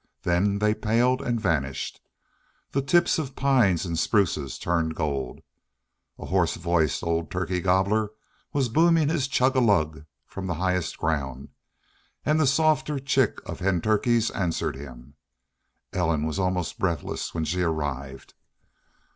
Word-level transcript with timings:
Then 0.23 0.57
they 0.57 0.73
paled 0.73 1.21
and 1.21 1.39
vanished. 1.39 2.01
The 2.71 2.81
tips 2.81 3.19
of 3.19 3.35
pines 3.35 3.85
and 3.85 3.99
spruces 3.99 4.57
turned 4.57 4.95
gold. 4.95 5.41
A 6.17 6.25
hoarse 6.25 6.55
voiced 6.55 7.03
old 7.03 7.29
turkey 7.29 7.61
gobbler 7.61 8.09
was 8.51 8.67
booming 8.67 9.09
his 9.09 9.27
chug 9.27 9.55
a 9.55 9.59
lug 9.59 10.05
from 10.25 10.47
the 10.47 10.55
highest 10.55 10.97
ground, 10.97 11.49
and 12.25 12.39
the 12.39 12.47
softer 12.47 12.97
chick 12.97 13.47
of 13.47 13.59
hen 13.59 13.79
turkeys 13.79 14.31
answered 14.31 14.75
him. 14.75 15.17
Ellen 15.93 16.25
was 16.25 16.39
almost 16.39 16.79
breathless 16.79 17.35
when 17.35 17.45
she 17.45 17.61
arrived. 17.61 18.33